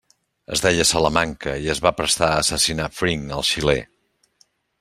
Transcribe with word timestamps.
Es 0.55 0.63
deia 0.65 0.85
Salamanca 0.91 1.53
i 1.65 1.69
es 1.75 1.83
va 1.87 1.93
prestar 1.99 2.31
a 2.31 2.41
assassinar 2.47 2.91
Fring, 3.03 3.29
el 3.41 3.49
xilè. 3.51 3.81